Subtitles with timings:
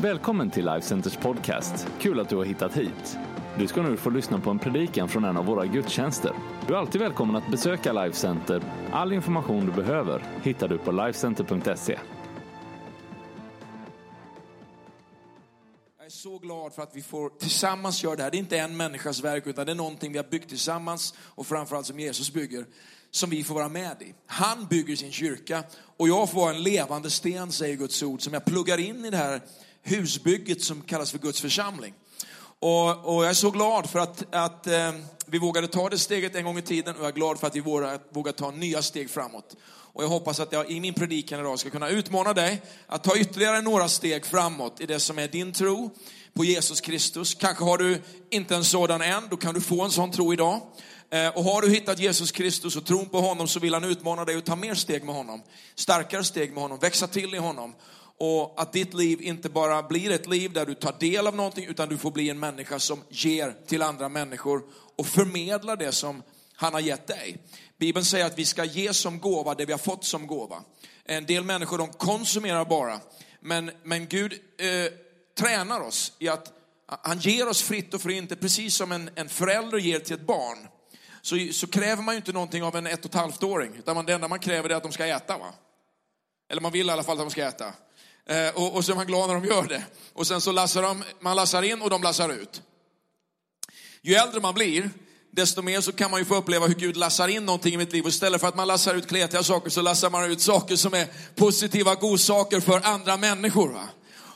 [0.00, 1.88] Välkommen till Life Centers podcast.
[2.00, 3.18] Kul att du har hittat hit.
[3.58, 6.32] Du ska nu få lyssna på en predikan från en av våra gudstjänster.
[6.66, 8.62] Du är alltid välkommen att besöka Life Center.
[8.92, 11.98] All information du behöver hittar du på lifecenter.se.
[15.98, 18.30] Jag är så glad för att vi får tillsammans göra det här.
[18.30, 21.46] Det är inte en människas verk, utan det är någonting vi har byggt tillsammans och
[21.46, 22.64] framförallt som Jesus bygger,
[23.10, 24.14] som vi får vara med i.
[24.26, 25.62] Han bygger sin kyrka
[25.96, 29.10] och jag får vara en levande sten, säger Guds ord, som jag pluggar in i
[29.10, 29.40] det här
[29.86, 31.94] husbygget som kallas för Guds församling.
[32.58, 34.92] Och, och jag är så glad för att, att eh,
[35.26, 37.56] vi vågade ta det steget en gång i tiden och jag är glad för att
[37.56, 39.56] vi vågar, vågar ta nya steg framåt.
[39.68, 43.16] Och jag hoppas att jag i min predikan idag ska kunna utmana dig att ta
[43.16, 45.90] ytterligare några steg framåt i det som är din tro
[46.34, 47.34] på Jesus Kristus.
[47.34, 50.60] Kanske har du inte en sådan än, då kan du få en sån tro idag.
[51.10, 54.24] Eh, och har du hittat Jesus Kristus och tron på honom så vill han utmana
[54.24, 55.42] dig att ta mer steg med honom.
[55.74, 57.74] Starkare steg med honom, växa till i honom.
[58.18, 61.66] Och att ditt liv inte bara blir ett liv där du tar del av någonting
[61.66, 64.62] utan du får bli en människa som ger till andra människor
[64.96, 66.22] och förmedlar det som
[66.54, 67.38] han har gett dig.
[67.78, 70.62] Bibeln säger att vi ska ge som gåva det vi har fått som gåva.
[71.04, 73.00] En del människor de konsumerar bara.
[73.40, 74.92] Men, men Gud eh,
[75.38, 76.52] tränar oss i att
[76.86, 80.58] han ger oss fritt och inte precis som en, en förälder ger till ett barn.
[81.22, 83.74] Så, så kräver man ju inte någonting av en ett och ett halvt-åring.
[83.74, 85.38] Utan man, det enda man kräver är att de ska äta.
[85.38, 85.54] Va?
[86.50, 87.72] Eller man vill i alla fall att de ska äta.
[88.28, 89.82] Eh, och, och så är man glad när de gör det.
[90.12, 92.62] Och sen så lassar de, man lassar in och de lassar ut.
[94.02, 94.90] Ju äldre man blir,
[95.30, 97.92] desto mer så kan man ju få uppleva hur Gud lassar in någonting i mitt
[97.92, 98.04] liv.
[98.04, 100.94] Och istället för att man lassar ut kletiga saker så lassar man ut saker som
[100.94, 103.68] är positiva godsaker för andra människor.
[103.72, 103.88] Va?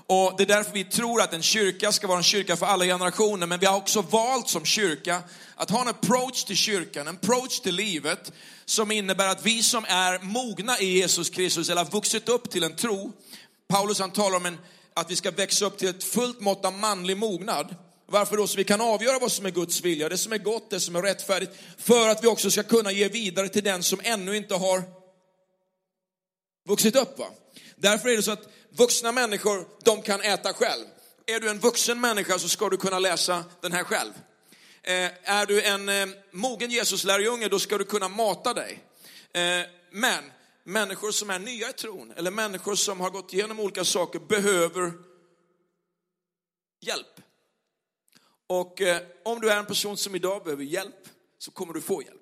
[0.07, 2.85] Och det är därför vi tror att en kyrka ska vara en kyrka för alla
[2.85, 3.47] generationer.
[3.47, 5.23] Men vi har också valt som kyrka
[5.55, 8.33] att ha en approach till kyrkan, en approach till livet
[8.65, 12.63] som innebär att vi som är mogna i Jesus Kristus eller har vuxit upp till
[12.63, 13.13] en tro.
[13.71, 14.59] Paulus han talar om en,
[14.95, 17.75] att vi ska växa upp till ett fullt mått av manlig mognad.
[18.07, 18.47] Varför då?
[18.47, 20.97] Så vi kan avgöra vad som är Guds vilja, det som är gott, det som
[20.97, 21.53] är rättfärdigt.
[21.79, 24.83] För att vi också ska kunna ge vidare till den som ännu inte har
[26.69, 27.19] vuxit upp.
[27.19, 27.27] Va?
[27.77, 30.85] Därför är det så att vuxna människor, de kan äta själv.
[31.27, 34.13] Är du en vuxen människa så ska du kunna läsa den här själv.
[34.83, 38.79] Eh, är du en eh, mogen Jesus-lärjunge, då ska du kunna mata dig.
[39.33, 40.25] Eh, men
[40.71, 44.93] människor som är nya i tron, eller människor som har gått igenom olika saker, behöver
[46.81, 47.21] hjälp.
[48.47, 52.03] Och eh, om du är en person som idag behöver hjälp, så kommer du få
[52.03, 52.21] hjälp.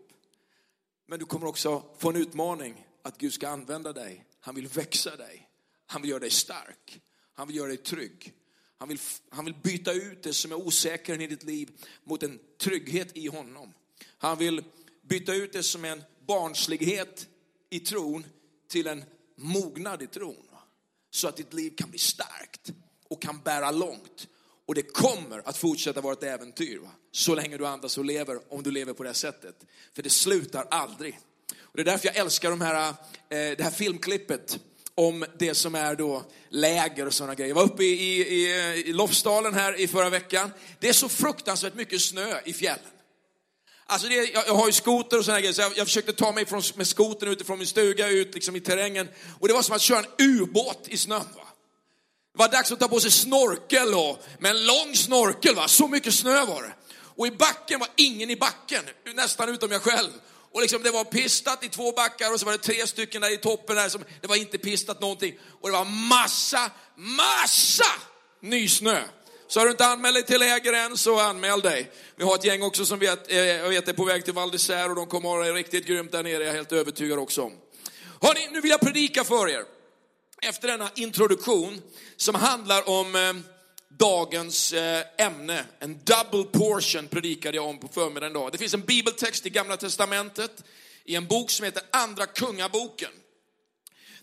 [1.06, 4.25] Men du kommer också få en utmaning att Gud ska använda dig.
[4.41, 5.48] Han vill växa dig.
[5.87, 7.00] Han vill göra dig stark.
[7.34, 8.32] Han vill göra dig trygg.
[8.78, 8.98] Han vill,
[9.31, 11.70] han vill byta ut det som är osäkert i ditt liv
[12.04, 13.75] mot en trygghet i honom.
[14.19, 14.64] Han vill
[15.03, 17.28] byta ut det som är en barnslighet
[17.70, 18.26] i tron
[18.68, 19.04] till en
[19.36, 20.44] mognad i tron.
[21.10, 22.72] Så att ditt liv kan bli starkt
[23.08, 24.28] och kan bära långt.
[24.66, 26.78] Och det kommer att fortsätta vara ett äventyr.
[26.78, 26.90] Va?
[27.12, 29.64] Så länge du andas och lever, om du lever på det här sättet.
[29.94, 31.18] För det slutar aldrig.
[31.60, 32.94] Och det är därför jag älskar de här, eh,
[33.28, 34.58] det här filmklippet
[34.94, 37.48] om det som är då läger och sådana grejer.
[37.48, 38.46] Jag var uppe i, i,
[38.86, 40.50] i Lofsdalen här i förra veckan.
[40.80, 42.97] Det är så fruktansvärt mycket snö i fjällen.
[43.91, 46.32] Alltså det, jag, jag har ju skoter och sådana grejer, så jag, jag försökte ta
[46.32, 49.09] mig från, med skotern utifrån min stuga ut liksom i terrängen.
[49.41, 51.26] Och det var som att köra en ubåt i snön.
[51.37, 51.49] Va?
[52.32, 55.54] Det var dags att ta på sig snorkel och, med en lång snorkel.
[55.54, 55.69] Va?
[55.69, 56.72] Så mycket snö var det.
[57.16, 58.84] Och i backen var ingen i backen,
[59.15, 60.10] nästan utom jag själv.
[60.53, 63.34] Och liksom det var pistat i två backar och så var det tre stycken där
[63.34, 65.38] i toppen där som det var inte pistat någonting.
[65.60, 67.93] Och det var massa, massa
[68.43, 69.03] nysnö.
[69.48, 71.91] Så har du inte anmält dig till läger än så anmäl dig.
[72.16, 74.50] Vi har ett gäng också som vet, eh, jag vet är på väg till Val
[74.50, 77.19] d'Isère och de kommer att ha det riktigt grymt där nere, jag är helt övertygad
[77.19, 77.53] också om.
[78.22, 79.64] Hörrni, nu vill jag predika för er.
[80.42, 81.82] Efter denna introduktion
[82.16, 83.32] som handlar om eh,
[83.88, 85.64] dagens eh, ämne.
[85.78, 88.53] En double portion predikade jag om på förmiddagen idag.
[88.53, 90.64] Det finns en bibeltext i Gamla Testamentet
[91.04, 93.10] i en bok som heter Andra Kungaboken.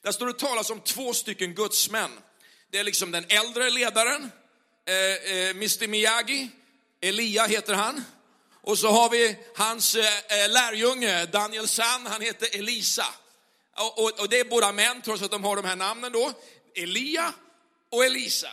[0.02, 2.12] Där står det talas om två stycken gudsmän.
[2.72, 4.32] Det är liksom den äldre ledaren,
[4.86, 6.50] eh, eh Mr Miyagi,
[7.02, 8.04] Elia heter han.
[8.62, 13.06] Och så har vi hans eh, eh, lärjunge, Daniel San, han heter Elisa.
[13.76, 16.34] Och, och, och, det är båda män, trots att de har de här namnen då.
[16.76, 17.34] Elia
[17.92, 18.52] och Elisa.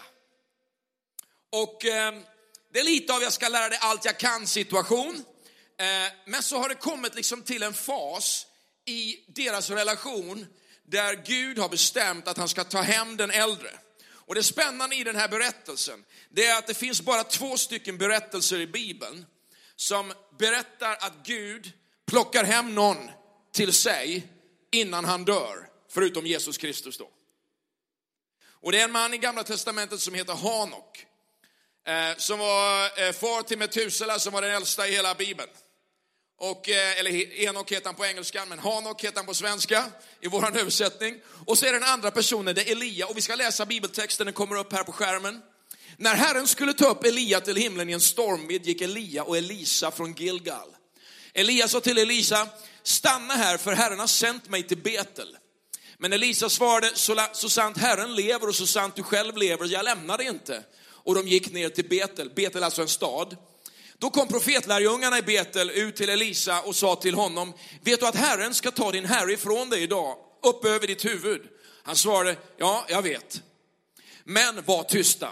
[1.51, 2.15] Och eh,
[2.73, 5.25] det är lite av jag ska lära dig allt jag kan situation.
[5.79, 8.47] Eh, men så har det kommit liksom till en fas
[8.85, 10.47] i deras relation
[10.87, 13.71] där Gud har bestämt att han ska ta hem den äldre.
[14.33, 17.99] Och det spännande i den här berättelsen, det är att det finns bara två stycken
[17.99, 19.27] berättelser i Bibeln
[19.77, 21.73] som berättar att Gud
[22.07, 23.11] plockar hem någon
[23.53, 24.29] till sig
[24.71, 27.11] innan han dör, förutom Jesus Kristus då.
[28.45, 31.07] Och det är en man i Gamla Testamentet som heter Hanok.
[31.87, 35.51] Eh, som var eh, far till Metusela som var den äldsta i hela Bibeln.
[36.45, 39.85] Och, eh, eller Enok heter han på engelska, men Hanok heter han på svenska
[40.21, 41.21] i vår översättning.
[41.47, 43.07] Och så är den andra personen, det är Elia.
[43.07, 45.43] Och vi ska läsa bibeltexten, den kommer upp här på skärmen.
[45.97, 49.91] När Herren skulle ta upp Elia till himlen i en stormvind gick Elia och Elisa
[49.91, 50.69] från Gilgal.
[51.35, 52.49] Elia sa till Elisa,
[52.83, 55.37] stanna här för Herren har sänt mig till Betel.
[55.99, 59.85] Men Elisa svarade, så, så sant Herren lever och så sant du själv lever, jag
[59.85, 60.65] lämnar dig inte.
[60.85, 63.37] Och de gick ner till Betel, Betel alltså en stad.
[63.99, 68.17] Då kom profetlärjungarna i Betel ut till Elisa och sa till honom, vet du att
[68.17, 71.43] Herren ska ta din herre ifrån dig idag, upp över ditt huvud?
[71.83, 73.43] Han svarade, ja, jag vet.
[74.25, 75.29] Men var tysta.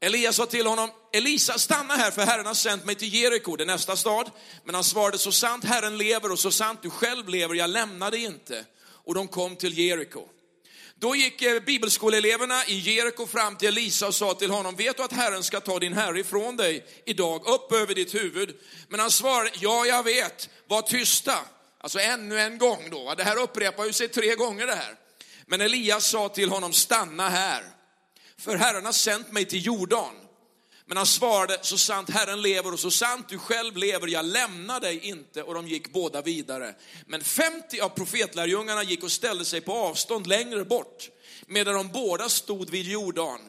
[0.00, 3.64] Elias sa till honom, Elisa stanna här för Herren har sänt mig till Jeriko, det
[3.64, 4.30] nästa stad.
[4.64, 8.10] Men han svarade, så sant Herren lever och så sant du själv lever, jag lämnar
[8.10, 8.64] dig inte.
[9.04, 10.28] Och de kom till Jeriko.
[11.02, 15.12] Då gick bibelskoleeleverna i Jeriko fram till Elisa och sa till honom, vet du att
[15.12, 18.56] Herren ska ta din herre ifrån dig idag, upp över ditt huvud?
[18.88, 21.38] Men han svarade, ja jag vet, var tysta.
[21.80, 24.94] Alltså ännu en gång då, det här upprepar ju sig tre gånger det här.
[25.46, 27.64] Men Elias sa till honom, stanna här,
[28.38, 30.14] för Herren har sänt mig till Jordan.
[30.92, 34.80] Men han svarade, så sant Herren lever och så sant du själv lever, jag lämnar
[34.80, 35.42] dig inte.
[35.42, 36.74] Och de gick båda vidare.
[37.06, 41.10] Men 50 av profetlärjungarna gick och ställde sig på avstånd längre bort,
[41.46, 43.40] medan de båda stod vid Jordan.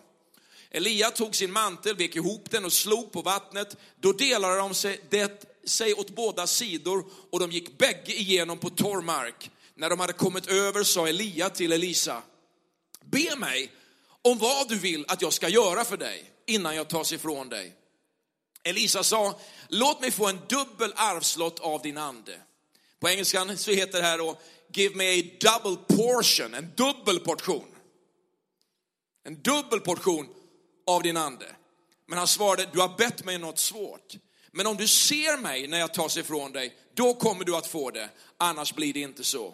[0.72, 3.78] Elia tog sin mantel, vek ihop den och slog på vattnet.
[4.00, 8.70] Då delade de sig, det, sig åt båda sidor och de gick bägge igenom på
[8.70, 9.52] torr mark.
[9.76, 12.22] När de hade kommit över sa Elia till Elisa,
[13.02, 13.72] be mig
[14.24, 17.76] om vad du vill att jag ska göra för dig innan jag tas ifrån dig.
[18.64, 22.42] Elisa sa, låt mig få en dubbel arvslott av din ande.
[23.00, 24.40] På engelskan så heter det här då,
[24.74, 27.68] give me a double portion, en dubbel portion.
[29.24, 30.28] En dubbel portion
[30.88, 31.56] av din ande.
[32.06, 34.14] Men han svarade, du har bett mig något svårt.
[34.52, 37.92] Men om du ser mig när jag tas ifrån dig, då kommer du att få
[37.92, 38.10] det.
[38.38, 39.54] Annars blir det inte så.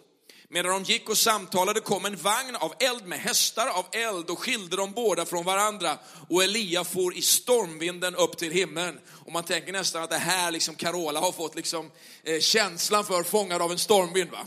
[0.51, 4.39] Medan de gick och samtalade kom en vagn av eld med hästar av eld och
[4.39, 5.97] skilde dem båda från varandra.
[6.29, 8.99] Och Elia for i stormvinden upp till himlen.
[9.25, 11.91] Och man tänker nästan att det här liksom Carola har fått liksom,
[12.23, 14.31] eh, känslan för fångad av en stormvind.
[14.31, 14.45] Va?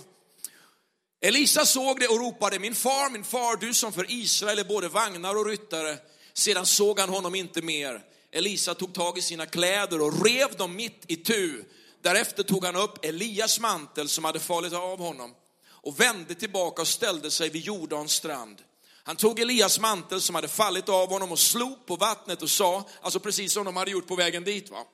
[1.20, 4.88] Elisa såg det och ropade, min far, min far, du som för Israel är både
[4.88, 5.98] vagnar och ryttare.
[6.32, 8.00] Sedan såg han honom inte mer.
[8.32, 11.64] Elisa tog tag i sina kläder och rev dem mitt i tu.
[12.02, 15.34] Därefter tog han upp Elias mantel som hade fallit av honom
[15.82, 18.62] och vände tillbaka och ställde sig vid Jordans strand.
[19.04, 22.88] Han tog Elias mantel som hade fallit av honom och slog på vattnet och sa,
[23.00, 24.70] alltså precis som de hade gjort på vägen dit.
[24.70, 24.86] Va?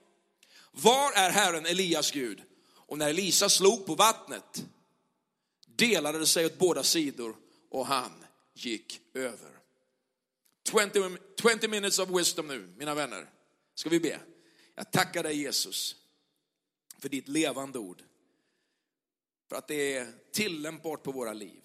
[0.73, 2.43] Var är Herren Elias Gud?
[2.71, 4.65] Och när Elisa slog på vattnet
[5.67, 7.37] delade det sig åt båda sidor
[7.71, 8.25] och han
[8.55, 9.51] gick över.
[10.71, 13.31] 20, 20 minutes of wisdom nu, mina vänner.
[13.75, 14.21] Ska vi be?
[14.75, 15.97] Jag tackar dig Jesus
[16.99, 18.03] för ditt levande ord.
[19.49, 21.63] För att det är tillämpbart på våra liv.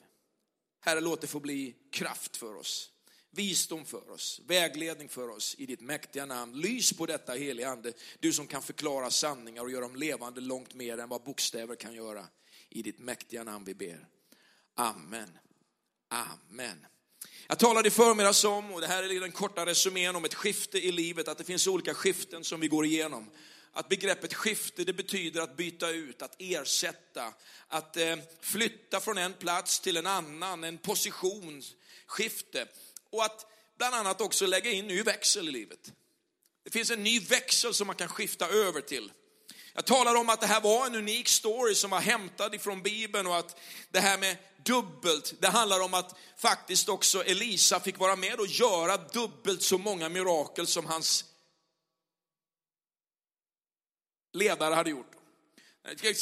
[0.79, 2.91] Herre, låt det få bli kraft för oss,
[3.31, 6.61] visdom för oss, vägledning för oss i ditt mäktiga namn.
[6.61, 10.73] Lys på detta heliga Ande, du som kan förklara sanningar och göra dem levande långt
[10.73, 12.27] mer än vad bokstäver kan göra.
[12.69, 14.07] I ditt mäktiga namn vi ber.
[14.75, 15.37] Amen.
[16.07, 16.85] Amen.
[17.47, 20.77] Jag talade i förmiddags om, och det här är den korta resumén om ett skifte
[20.77, 23.29] i livet, att det finns olika skiften som vi går igenom
[23.73, 27.33] att begreppet skifte det betyder att byta ut, att ersätta,
[27.67, 32.67] att eh, flytta från en plats till en annan, en positionsskifte.
[33.09, 33.45] Och att
[33.77, 35.91] bland annat också lägga in ny växel i livet.
[36.63, 39.11] Det finns en ny växel som man kan skifta över till.
[39.73, 43.27] Jag talar om att det här var en unik story som var hämtad ifrån Bibeln
[43.27, 43.59] och att
[43.91, 48.47] det här med dubbelt, det handlar om att faktiskt också Elisa fick vara med och
[48.47, 51.25] göra dubbelt så många mirakel som hans
[54.33, 55.13] ledare hade gjort.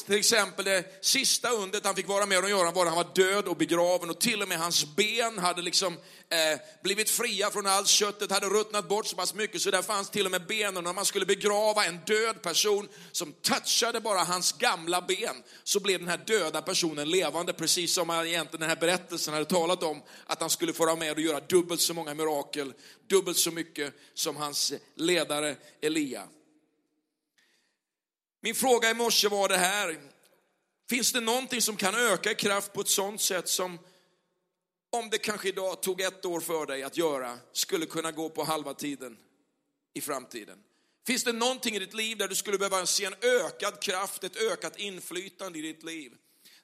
[0.06, 3.14] Till exempel det sista undret han fick vara med och göra var att han var
[3.16, 5.94] död och begraven och till och med hans ben hade liksom
[6.30, 10.10] eh, blivit fria från allt köttet, hade ruttnat bort så pass mycket så där fanns
[10.10, 10.84] till och med benen.
[10.84, 16.00] När man skulle begrava en död person som touchade bara hans gamla ben så blev
[16.00, 20.42] den här döda personen levande, precis som egentligen den här berättelsen hade talat om, att
[20.42, 22.74] han skulle få vara med och göra dubbelt så många mirakel,
[23.08, 26.24] dubbelt så mycket som hans ledare Elia.
[28.44, 30.00] Min fråga i morse var det här.
[30.90, 33.80] Finns det någonting som kan öka i kraft på ett sånt sätt som
[34.92, 38.44] om det kanske idag tog ett år för dig att göra, skulle kunna gå på
[38.44, 39.18] halva tiden
[39.94, 40.58] i framtiden?
[41.08, 44.36] Finns det någonting i ditt liv där du skulle behöva se en ökad kraft, ett
[44.36, 46.12] ökat inflytande i ditt liv?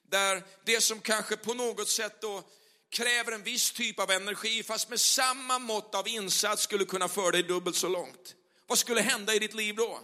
[0.02, 2.42] Där det som kanske på något sätt då
[2.90, 7.30] kräver en viss typ av energi, fast med samma mått av insats skulle kunna föra
[7.30, 8.34] dig dubbelt så långt.
[8.66, 10.00] Vad skulle hända i ditt liv då?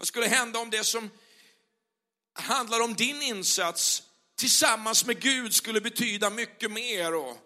[0.00, 1.10] Vad skulle hända om det som
[2.32, 4.02] handlar om din insats
[4.36, 7.14] tillsammans med Gud skulle betyda mycket mer?
[7.14, 7.36] Och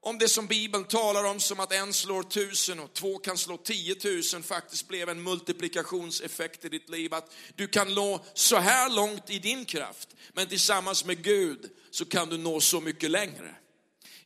[0.00, 3.56] om det som Bibeln talar om som att en slår tusen och två kan slå
[3.56, 7.14] tiotusen faktiskt blev en multiplikationseffekt i ditt liv.
[7.14, 12.04] Att du kan nå så här långt i din kraft, men tillsammans med Gud så
[12.04, 13.54] kan du nå så mycket längre.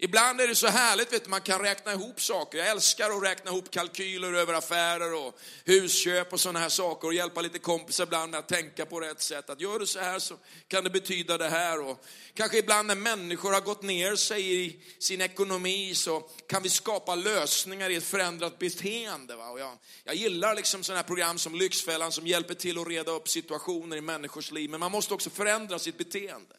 [0.02, 2.59] Ibland är det så härligt, vet du, man kan räkna ihop saker.
[2.59, 7.14] Jag älskar att räkna ihop kalkyler över affärer och husköp och sådana här saker och
[7.14, 9.50] hjälpa lite kompisar ibland med att tänka på rätt sätt.
[9.50, 10.35] Att gör du så här så
[10.69, 11.80] kan det betyda det här.
[11.80, 12.04] Och
[12.35, 17.14] kanske ibland när människor har gått ner sig i sin ekonomi så kan vi skapa
[17.14, 19.37] lösningar i ett förändrat beteende.
[19.37, 19.50] Va?
[19.50, 23.11] Och jag, jag gillar liksom sådana här program som Lyxfällan som hjälper till att reda
[23.11, 24.71] upp situationer i människors liv.
[24.71, 26.54] Men man måste också förändra sitt beteende.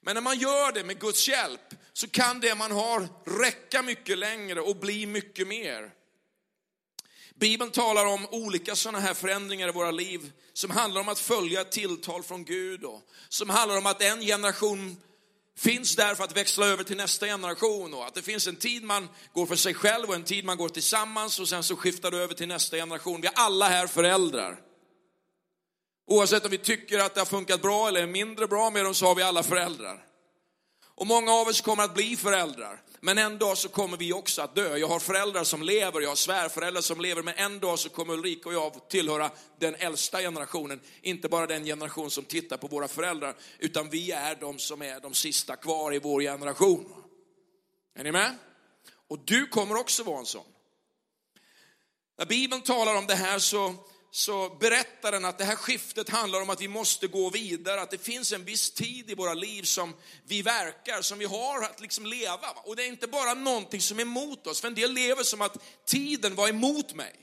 [0.00, 3.08] Men när man gör det med Guds hjälp så kan det man har
[3.40, 5.90] räcka mycket längre och bli mycket mer.
[7.34, 11.60] Bibeln talar om olika sådana här förändringar i våra liv som handlar om att följa
[11.60, 14.96] ett tilltal från Gud och som handlar om att en generation
[15.56, 18.84] finns där för att växla över till nästa generation och att det finns en tid
[18.84, 22.10] man går för sig själv och en tid man går tillsammans och sen så skiftar
[22.10, 23.20] du över till nästa generation.
[23.20, 24.67] Vi är alla här föräldrar.
[26.10, 29.06] Oavsett om vi tycker att det har funkat bra eller mindre bra med dem så
[29.06, 30.04] har vi alla föräldrar.
[30.94, 32.82] Och många av oss kommer att bli föräldrar.
[33.00, 34.76] Men en dag så kommer vi också att dö.
[34.76, 38.14] Jag har föräldrar som lever, jag har svärföräldrar som lever, men en dag så kommer
[38.14, 40.80] Ulrika och jag tillhöra den äldsta generationen.
[41.02, 45.00] Inte bara den generation som tittar på våra föräldrar, utan vi är de som är
[45.00, 46.94] de sista kvar i vår generation.
[47.94, 48.34] Är ni med?
[49.08, 50.46] Och du kommer också vara en sån.
[52.18, 53.74] När Bibeln talar om det här så
[54.10, 57.90] så berättar den att det här skiftet handlar om att vi måste gå vidare, att
[57.90, 61.80] det finns en viss tid i våra liv som vi verkar, som vi har att
[61.80, 62.50] liksom leva.
[62.64, 65.40] Och det är inte bara någonting som är emot oss, för en del lever som
[65.40, 67.14] att tiden var emot mig.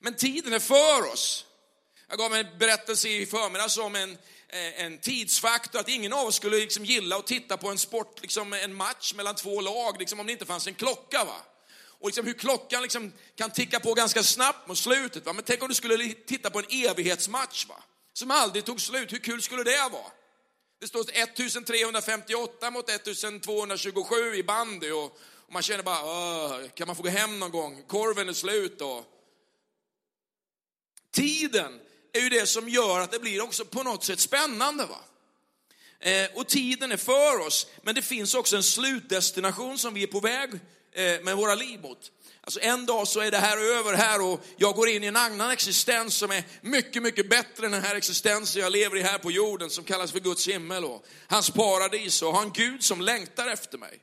[0.00, 1.44] Men tiden är för oss.
[2.08, 4.12] Jag gav en berättelse i förmiddags om en,
[4.48, 8.22] eh, en tidsfaktor, att ingen av oss skulle liksom gilla att titta på en sport,
[8.22, 11.24] liksom en match mellan två lag, liksom om det inte fanns en klocka.
[11.24, 11.42] Va?
[12.00, 15.26] Och liksom hur klockan liksom kan ticka på ganska snabbt mot slutet.
[15.26, 15.32] Va?
[15.32, 17.82] Men tänk om du skulle titta på en evighetsmatch va?
[18.12, 19.12] som aldrig tog slut.
[19.12, 20.12] Hur kul skulle det vara?
[20.80, 25.04] Det står 1358 mot 1227 i bandy och,
[25.46, 27.82] och man känner bara, kan man få gå hem någon gång?
[27.86, 29.04] Korven är slut och...
[31.10, 31.80] Tiden
[32.12, 34.86] är ju det som gör att det blir också på något sätt spännande.
[34.86, 35.00] va?
[36.00, 40.06] Eh, och tiden är för oss, men det finns också en slutdestination som vi är
[40.06, 40.50] på väg
[40.96, 42.12] Eh, med våra liv mot.
[42.40, 45.16] Alltså en dag så är det här över här och jag går in i en
[45.16, 49.18] annan existens som är mycket, mycket bättre än den här existensen jag lever i här
[49.18, 53.00] på jorden som kallas för Guds himmel och hans paradis och har en Gud som
[53.00, 54.00] längtar efter mig.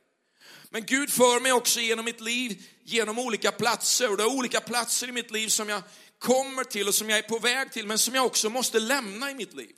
[0.70, 4.60] Men Gud för mig också genom mitt liv, genom olika platser och det är olika
[4.60, 5.82] platser i mitt liv som jag
[6.20, 9.32] kommer till och som jag är på väg till men som jag också måste lämna
[9.32, 9.76] i mitt liv.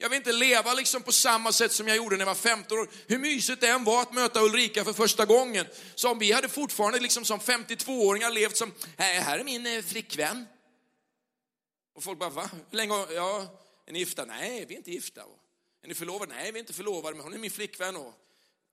[0.00, 2.78] Jag vill inte leva liksom på samma sätt som jag gjorde när jag var 15
[2.78, 2.88] år.
[3.06, 5.66] Hur mysigt det än var att möta Ulrika för första gången.
[5.94, 10.46] Så om vi hade fortfarande liksom som 52-åringar levt som, här är min eh, flickvän.
[11.94, 12.50] Och folk bara, va?
[12.70, 13.46] Hur länge, ja,
[13.86, 14.24] är ni gifta?
[14.24, 15.20] Nej, vi är inte gifta.
[15.82, 16.34] Är ni förlovade?
[16.34, 17.96] Nej, vi är inte förlovade, men hon är min flickvän.
[17.96, 18.14] Och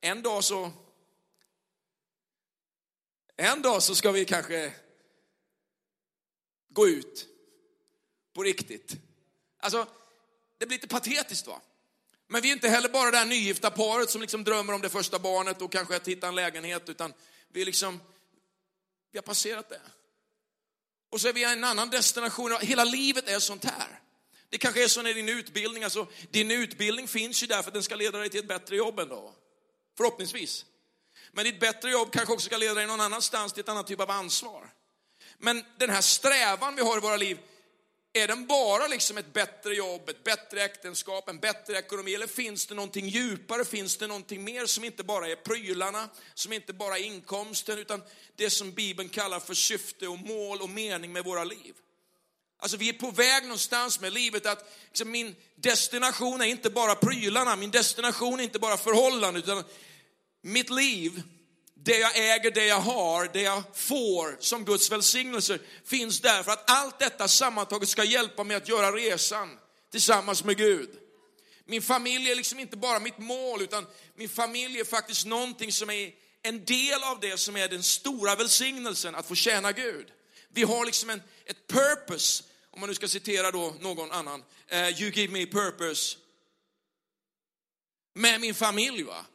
[0.01, 0.71] en dag så,
[3.35, 4.73] en dag så ska vi kanske
[6.69, 7.27] gå ut
[8.33, 8.95] på riktigt.
[9.57, 9.87] Alltså,
[10.57, 11.61] det blir lite patetiskt va.
[12.27, 14.89] Men vi är inte heller bara det här nygifta paret som liksom drömmer om det
[14.89, 17.13] första barnet och kanske att hitta en lägenhet, utan
[17.47, 18.01] vi är liksom,
[19.11, 19.81] vi har passerat det.
[21.11, 23.99] Och så är vi i en annan destination, hela livet är sånt här.
[24.49, 27.73] Det kanske är så när din utbildning, alltså din utbildning finns ju där för att
[27.73, 29.33] den ska leda dig till ett bättre jobb en dag.
[29.97, 30.65] Förhoppningsvis.
[31.31, 33.99] Men ditt bättre jobb kanske också ska leda dig någon annanstans till ett annat typ
[33.99, 34.73] av ansvar.
[35.37, 37.39] Men den här strävan vi har i våra liv,
[38.15, 42.15] är den bara liksom ett bättre jobb, ett bättre äktenskap, en bättre ekonomi?
[42.15, 43.65] Eller finns det någonting djupare?
[43.65, 48.03] Finns det någonting mer som inte bara är prylarna, som inte bara är inkomsten, utan
[48.35, 51.75] det som Bibeln kallar för syfte och mål och mening med våra liv?
[52.57, 56.95] Alltså vi är på väg någonstans med livet att liksom, min destination är inte bara
[56.95, 59.63] prylarna, min destination är inte bara förhållanden, utan
[60.41, 61.23] mitt liv
[61.85, 66.51] det jag äger, det jag har, det jag får som Guds välsignelse finns där för
[66.51, 69.59] att allt detta sammantaget ska hjälpa mig att göra resan
[69.91, 70.89] tillsammans med Gud.
[71.65, 75.89] Min familj är liksom inte bara mitt mål, utan min familj är faktiskt någonting som
[75.89, 76.11] är
[76.41, 80.07] en del av det som är den stora välsignelsen, att få tjäna Gud.
[80.49, 84.43] Vi har liksom en, ett purpose, om man nu ska citera då någon annan.
[84.73, 86.17] Uh, you give me purpose.
[88.15, 89.25] Med min familj va.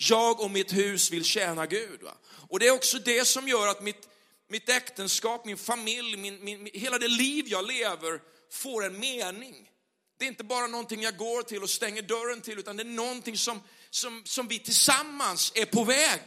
[0.00, 2.02] Jag och mitt hus vill tjäna Gud.
[2.02, 2.14] Va?
[2.48, 4.08] Och det är också det som gör att mitt,
[4.48, 8.20] mitt äktenskap, min familj, min, min, hela det liv jag lever
[8.52, 9.70] får en mening.
[10.18, 12.84] Det är inte bara någonting jag går till och stänger dörren till, utan det är
[12.84, 16.20] någonting som, som, som vi tillsammans är på väg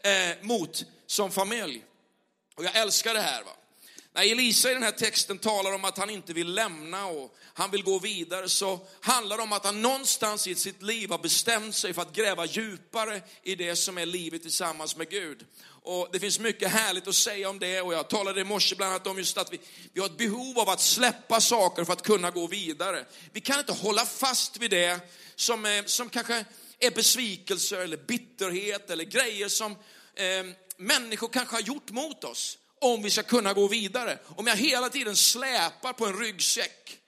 [0.00, 1.84] eh, mot som familj.
[2.54, 3.44] Och jag älskar det här.
[3.44, 3.56] Va?
[4.16, 7.70] När Elisa i den här texten talar om att han inte vill lämna och han
[7.70, 11.74] vill gå vidare så handlar det om att han någonstans i sitt liv har bestämt
[11.74, 15.46] sig för att gräva djupare i det som är livet tillsammans med Gud.
[15.82, 18.92] Och det finns mycket härligt att säga om det och jag talade i morse bland
[18.92, 19.60] annat om just att vi,
[19.92, 23.04] vi har ett behov av att släppa saker för att kunna gå vidare.
[23.32, 25.00] Vi kan inte hålla fast vid det
[25.34, 26.44] som, är, som kanske
[26.78, 29.72] är besvikelser eller bitterhet eller grejer som
[30.14, 30.46] eh,
[30.76, 34.18] människor kanske har gjort mot oss om vi ska kunna gå vidare.
[34.36, 36.98] Om jag hela tiden släpar på en ryggsäck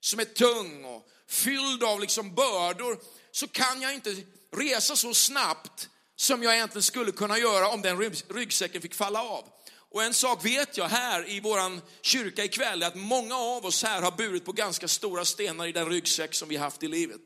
[0.00, 2.98] som är tung och fylld av liksom bördor
[3.32, 4.16] så kan jag inte
[4.56, 7.98] resa så snabbt som jag egentligen skulle kunna göra om den
[8.28, 9.44] ryggsäcken fick falla av.
[9.90, 13.82] Och en sak vet jag här i våran kyrka ikväll, är att många av oss
[13.82, 17.20] här har burit på ganska stora stenar i den ryggsäck som vi haft i livet.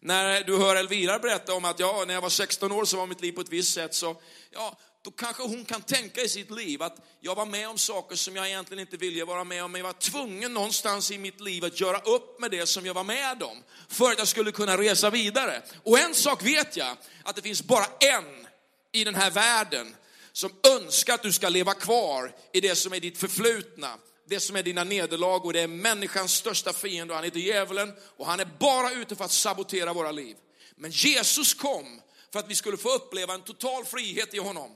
[0.00, 3.06] När du hör Elvira berätta om att ja, när jag var 16 år så var
[3.06, 4.16] mitt liv på ett visst sätt, så
[4.50, 4.78] ja,
[5.08, 8.36] då kanske hon kan tänka i sitt liv att jag var med om saker som
[8.36, 11.64] jag egentligen inte ville vara med om, men jag var tvungen någonstans i mitt liv
[11.64, 14.78] att göra upp med det som jag var med om för att jag skulle kunna
[14.78, 15.62] resa vidare.
[15.82, 18.46] Och en sak vet jag, att det finns bara en
[18.92, 19.96] i den här världen
[20.32, 23.98] som önskar att du ska leva kvar i det som är ditt förflutna,
[24.28, 27.92] det som är dina nederlag och det är människans största fiende och han heter djävulen
[28.16, 30.36] och han är bara ute för att sabotera våra liv.
[30.76, 32.00] Men Jesus kom
[32.32, 34.70] för att vi skulle få uppleva en total frihet i honom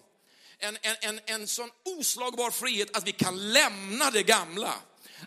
[0.62, 4.74] en, en, en, en sån oslagbar frihet att vi kan lämna det gamla.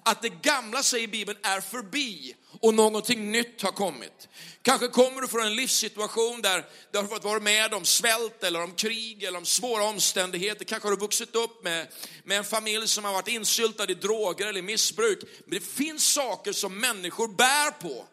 [0.03, 4.27] Att det gamla, säger Bibeln, är förbi och någonting nytt har kommit.
[4.61, 8.63] Kanske kommer du från en livssituation där du har fått vara med om svält eller
[8.63, 10.65] om krig eller om svåra omständigheter.
[10.65, 11.87] Kanske har du vuxit upp med,
[12.23, 15.19] med en familj som har varit insyltad i droger eller missbruk.
[15.45, 18.05] Men det finns saker som människor bär på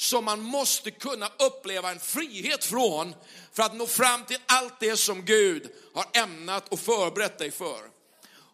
[0.00, 3.14] som man måste kunna uppleva en frihet från
[3.52, 7.80] för att nå fram till allt det som Gud har ämnat och förberett dig för.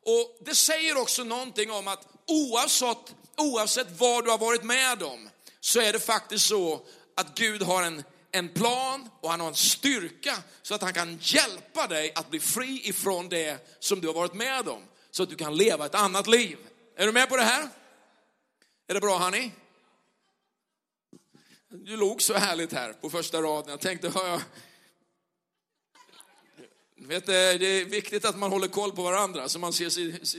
[0.05, 5.29] Och Det säger också någonting om att oavsett, oavsett vad du har varit med om
[5.61, 6.81] så är det faktiskt så
[7.17, 11.19] att Gud har en, en plan och han har en styrka så att han kan
[11.23, 14.83] hjälpa dig att bli fri ifrån det som du har varit med om.
[15.11, 16.59] Så att du kan leva ett annat liv.
[16.97, 17.69] Är du med på det här?
[18.89, 19.53] Är det bra Hanni?
[21.85, 23.71] Du låg så härligt här på första raden.
[23.71, 24.41] Jag tänkte, hör jag...
[26.97, 29.91] Vet, eh, det är viktigt att man håller koll på varandra så man ser,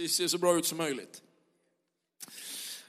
[0.07, 1.21] ser så bra ut som möjligt.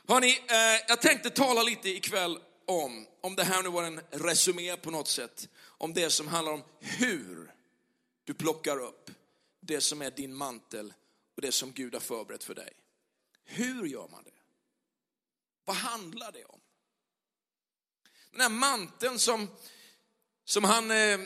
[0.06, 4.76] Hörrni, eh, jag tänkte tala lite ikväll om, om det här nu var en resumé
[4.76, 7.52] på något sätt, om det som handlar om hur
[8.24, 9.10] du plockar upp
[9.60, 10.94] det som är din mantel
[11.36, 12.72] och det som Gud har förberett för dig.
[13.44, 14.30] Hur gör man det?
[15.64, 16.57] Vad handlar det om?
[18.30, 19.48] Den här manteln som,
[20.44, 21.20] som han, eh,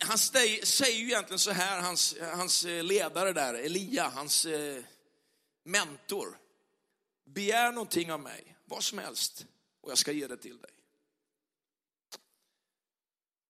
[0.00, 4.84] han säger ju egentligen så här, hans, hans eh, ledare där, Elia, hans eh,
[5.64, 6.38] mentor.
[7.24, 9.46] Begär någonting av mig, vad som helst,
[9.80, 10.70] och jag ska ge det till dig.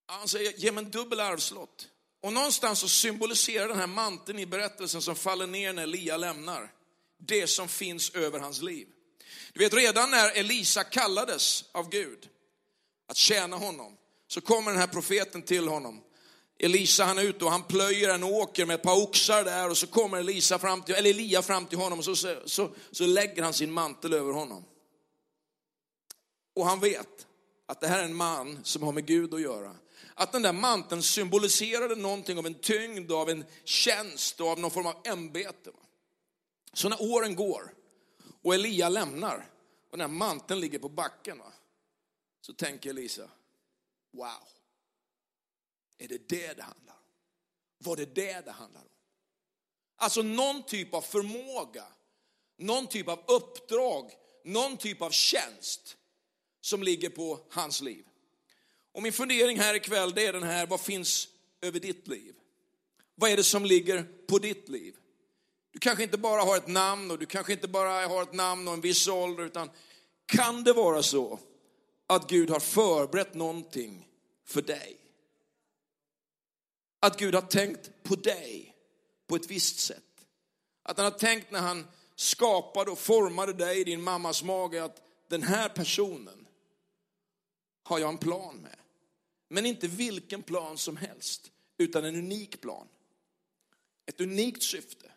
[0.07, 1.89] Han säger, ge mig en dubbel arvslott.
[2.21, 6.73] Och någonstans så symboliserar den här manteln i berättelsen som faller ner när Elia lämnar,
[7.19, 8.89] det som finns över hans liv.
[9.53, 12.29] Du vet redan när Elisa kallades av Gud,
[13.07, 13.97] att tjäna honom,
[14.29, 16.03] så kommer den här profeten till honom.
[16.59, 19.79] Elisa han är ute och han plöjer en åker med ett par oxar där och
[19.79, 23.43] så kommer Elisa fram till, eller Elia fram till honom och så, så, så lägger
[23.43, 24.65] han sin mantel över honom.
[26.55, 27.27] Och han vet
[27.67, 29.77] att det här är en man som har med Gud att göra.
[30.15, 34.71] Att den där manteln symboliserade någonting av en tyngd, av en tjänst och av någon
[34.71, 35.71] form av ämbete.
[36.73, 37.75] Så när åren går
[38.43, 39.51] och Elia lämnar
[39.91, 41.53] och den här manteln ligger på backen, va?
[42.47, 43.31] Så tänker Elisa,
[44.13, 44.49] wow,
[45.99, 47.01] är det det det handlar om?
[47.79, 48.89] Var det det det handlar om?
[49.97, 51.85] Alltså någon typ av förmåga,
[52.59, 54.11] någon typ av uppdrag,
[54.45, 55.97] någon typ av tjänst
[56.61, 58.07] som ligger på hans liv.
[58.93, 61.29] Och min fundering här ikväll det är den här, vad finns
[61.61, 62.35] över ditt liv?
[63.15, 64.97] Vad är det som ligger på ditt liv?
[65.71, 68.69] Du kanske inte bara har ett namn och du kanske inte bara har ett namn
[68.69, 69.71] och en viss ålder, utan
[70.27, 71.39] kan det vara så
[72.07, 74.09] att Gud har förberett någonting
[74.45, 74.97] för dig.
[77.01, 78.75] Att Gud har tänkt på dig
[79.27, 80.03] på ett visst sätt.
[80.83, 85.03] Att han har tänkt när han skapade och formade dig i din mammas mage att
[85.29, 86.49] den här personen
[87.83, 88.77] har jag en plan med.
[89.49, 92.89] Men inte vilken plan som helst, utan en unik plan.
[94.07, 95.13] Ett unikt syfte.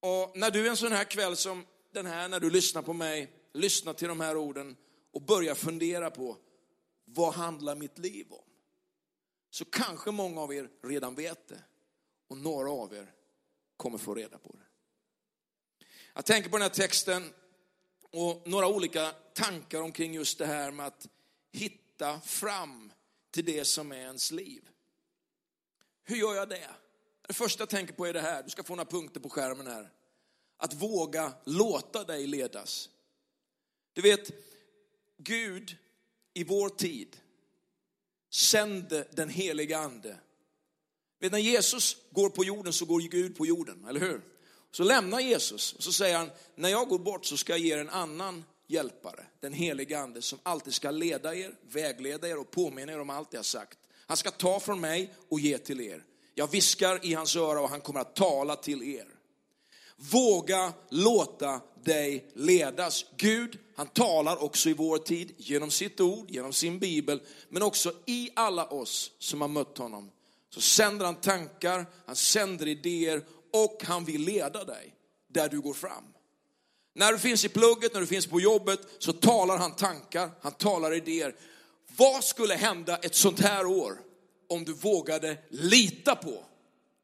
[0.00, 3.32] Och när du en sån här kväll som den här, när du lyssnar på mig,
[3.52, 4.76] lyssnar till de här orden
[5.16, 6.36] och börjar fundera på
[7.04, 8.44] vad handlar mitt liv om?
[9.50, 11.62] Så kanske många av er redan vet det
[12.28, 13.12] och några av er
[13.76, 14.64] kommer få reda på det.
[16.14, 17.32] Jag tänker på den här texten
[18.10, 21.08] och några olika tankar omkring just det här med att
[21.52, 22.92] hitta fram
[23.30, 24.68] till det som är ens liv.
[26.04, 26.70] Hur gör jag det?
[27.26, 29.66] Det första jag tänker på är det här, du ska få några punkter på skärmen
[29.66, 29.92] här.
[30.56, 32.90] Att våga låta dig ledas.
[33.92, 34.30] Du vet,
[35.18, 35.76] Gud
[36.34, 37.16] i vår tid
[38.30, 40.16] sände den heliga ande.
[41.20, 44.20] Vet, när Jesus går på jorden så går Gud på jorden, eller hur?
[44.70, 47.74] Så lämnar Jesus och så säger han, när jag går bort så ska jag ge
[47.74, 52.50] er en annan hjälpare, den heliga ande som alltid ska leda er, vägleda er och
[52.50, 53.78] påminna er om allt jag sagt.
[54.06, 56.04] Han ska ta från mig och ge till er.
[56.34, 59.15] Jag viskar i hans öra och han kommer att tala till er.
[59.96, 63.04] Våga låta dig ledas.
[63.16, 67.92] Gud, han talar också i vår tid genom sitt ord, genom sin bibel, men också
[68.06, 70.10] i alla oss som har mött honom.
[70.50, 74.94] Så sänder han tankar, han sänder idéer och han vill leda dig
[75.28, 76.04] där du går fram.
[76.94, 80.52] När du finns i plugget, när du finns på jobbet, så talar han tankar, han
[80.52, 81.34] talar idéer.
[81.96, 84.00] Vad skulle hända ett sånt här år
[84.48, 86.44] om du vågade lita på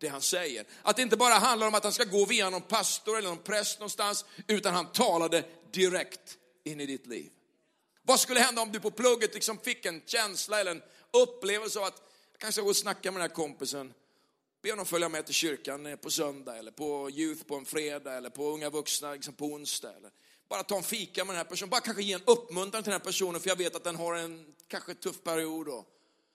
[0.02, 0.66] det han säger?
[0.82, 3.42] Att det inte bara handlar om att han ska gå via någon pastor eller någon
[3.42, 7.30] präst någonstans, utan han talade direkt in i ditt liv.
[8.02, 11.84] Vad skulle hända om du på plugget liksom fick en känsla eller en upplevelse av
[11.84, 13.94] att jag kanske ska gå och snacka med den här kompisen
[14.62, 18.14] Be honom följa med till kyrkan eh, på söndag eller på youth på en fredag
[18.14, 19.92] eller på unga vuxna liksom på onsdag.
[19.96, 20.10] Eller
[20.48, 23.00] bara ta en fika med den här personen, bara kanske ge en uppmuntran till den
[23.00, 25.66] här personen för jag vet att den har en kanske tuff period.
[25.66, 25.86] Då.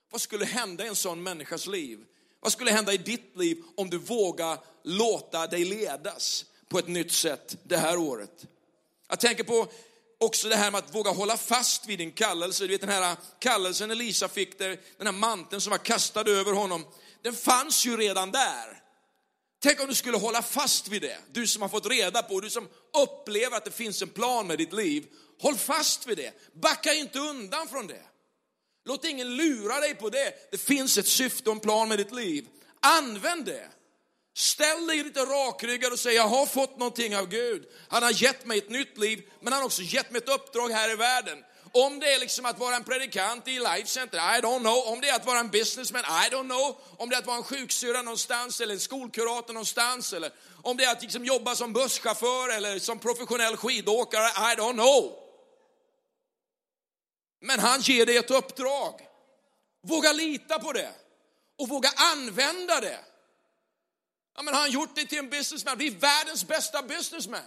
[0.10, 2.06] Vad skulle hända i en sån människas liv?
[2.39, 7.12] Vad skulle hända i ditt liv om du vågar låta dig ledas på ett nytt
[7.12, 8.45] sätt det här året?
[9.10, 9.67] Jag tänker på
[10.17, 12.63] också det här med att våga hålla fast vid din kallelse.
[12.63, 16.54] Du vet den här kallelsen Elisa fick, där, den här manteln som var kastad över
[16.54, 16.86] honom
[17.21, 18.82] den fanns ju redan där.
[19.60, 21.17] Tänk om du skulle hålla fast vid det.
[21.32, 22.67] Du som har fått reda på, du som
[23.04, 25.06] upplever att det finns en plan med ditt liv.
[25.41, 26.34] Håll fast vid det.
[26.54, 28.04] Backa inte undan från det.
[28.88, 30.52] Låt ingen lura dig på det.
[30.52, 32.45] Det finns ett syfte och en plan med ditt liv.
[32.82, 33.67] Använd det.
[34.36, 37.65] Ställ dig lite rakryggad och säg, jag har fått någonting av Gud.
[37.88, 40.69] Han har gett mig ett nytt liv, men han har också gett mig ett uppdrag
[40.69, 41.38] här i världen.
[41.71, 44.88] Om det är liksom att vara en predikant i Life Center, I don't know.
[44.88, 46.76] Om det är att vara en businessman, I don't know.
[46.97, 50.13] Om det är att vara en sjuksyrra någonstans eller en skolkurator någonstans.
[50.13, 54.73] Eller om det är att liksom jobba som busschaufför eller som professionell skidåkare, I don't
[54.73, 55.26] know.
[57.39, 59.02] Men han ger dig ett uppdrag.
[59.82, 60.91] Våga lita på det
[61.58, 63.00] och våga använda det.
[64.36, 67.41] Ja, men han har gjort dig till en businessman, bli världens bästa businessman.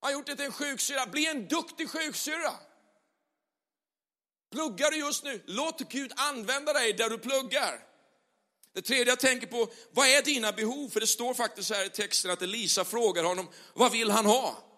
[0.00, 2.52] Han har gjort dig till en sjuksyrra, bli en duktig sjuksyrra.
[4.52, 5.42] Pluggar du just nu?
[5.46, 7.84] Låt Gud använda dig där du pluggar.
[8.72, 10.88] Det tredje jag tänker på, vad är dina behov?
[10.88, 14.69] För det står faktiskt här i texten att Elisa frågar honom, vad vill han ha?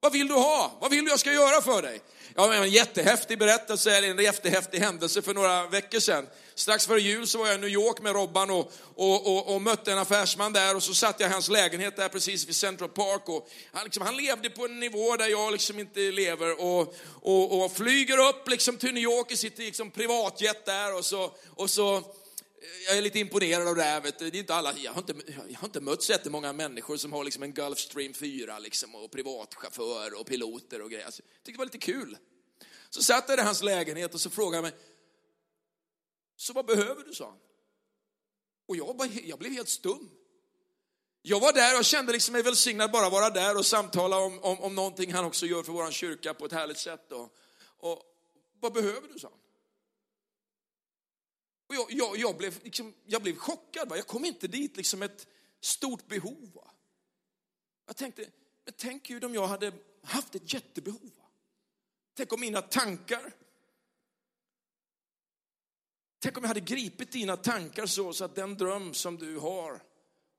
[0.00, 0.78] Vad vill du ha?
[0.80, 2.00] Vad vill du jag ska göra för dig?
[2.36, 6.26] Ja, en jättehäftig berättelse, eller en jättehäftig händelse för några veckor sedan.
[6.54, 9.62] Strax före jul så var jag i New York med Robban och, och, och, och,
[9.62, 12.88] mötte en affärsman där och så satt jag i hans lägenhet där precis vid Central
[12.88, 16.94] Park och han, liksom, han levde på en nivå där jag liksom inte lever och,
[17.22, 21.32] och, och flyger upp liksom till New York i sitt liksom, privatjet där och så,
[21.56, 22.02] och så
[22.86, 24.00] jag är lite imponerad av det här.
[24.00, 24.30] Vet du.
[24.30, 25.14] Det är inte alla, jag, har inte,
[25.48, 29.10] jag har inte mött så jättemånga människor som har liksom en Gulfstream 4 liksom, och
[29.10, 31.06] privatchaufför och piloter och grejer.
[31.06, 32.16] Alltså, jag tyckte det var lite kul.
[32.90, 34.72] Så satt jag i hans lägenhet och så frågade han mig,
[36.36, 37.38] så vad behöver du, sa han.
[38.66, 40.10] Och jag, bara, jag blev helt stum.
[41.22, 44.60] Jag var där och kände liksom mig välsignad bara vara där och samtala om, om,
[44.60, 47.06] om någonting han också gör för vår kyrka på ett härligt sätt.
[47.08, 47.30] Då.
[47.78, 48.02] och
[48.60, 49.38] vad behöver du, sa han.
[51.70, 53.88] Och jag, jag, jag, blev, liksom, jag blev chockad.
[53.88, 53.96] Va?
[53.96, 55.26] Jag kom inte dit liksom ett
[55.60, 56.50] stort behov.
[56.54, 56.70] Va?
[57.86, 58.22] Jag tänkte,
[58.64, 61.10] men tänk Gud om jag hade haft ett jättebehov.
[61.16, 61.24] Va?
[62.14, 63.32] Tänk om mina tankar,
[66.18, 69.82] tänk om jag hade gripit dina tankar så, så att den dröm som du har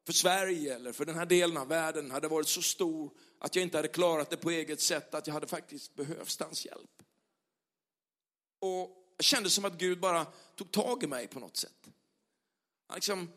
[0.06, 3.64] för Sverige eller för den här delen av världen hade varit så stor att jag
[3.64, 7.04] inte hade klarat det på eget sätt, att jag hade faktiskt behövt hans hjälp.
[8.60, 11.90] Och jag kände som att Gud bara tog tag i mig på något sätt.
[12.88, 13.32] Han liksom